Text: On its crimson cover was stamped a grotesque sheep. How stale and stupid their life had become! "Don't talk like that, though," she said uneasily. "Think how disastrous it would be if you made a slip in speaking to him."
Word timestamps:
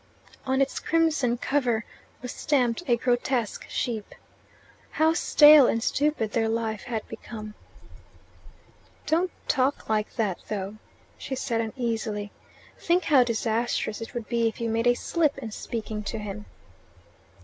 On 0.47 0.63
its 0.63 0.79
crimson 0.79 1.37
cover 1.37 1.85
was 2.23 2.31
stamped 2.31 2.81
a 2.87 2.97
grotesque 2.97 3.69
sheep. 3.69 4.15
How 4.89 5.13
stale 5.13 5.67
and 5.67 5.83
stupid 5.83 6.31
their 6.31 6.49
life 6.49 6.81
had 6.85 7.07
become! 7.07 7.53
"Don't 9.05 9.29
talk 9.47 9.89
like 9.89 10.15
that, 10.15 10.39
though," 10.47 10.77
she 11.19 11.35
said 11.35 11.61
uneasily. 11.61 12.31
"Think 12.79 13.03
how 13.03 13.23
disastrous 13.23 14.01
it 14.01 14.15
would 14.15 14.27
be 14.27 14.47
if 14.47 14.59
you 14.59 14.69
made 14.71 14.87
a 14.87 14.95
slip 14.95 15.37
in 15.37 15.51
speaking 15.51 16.01
to 16.05 16.17
him." 16.17 16.47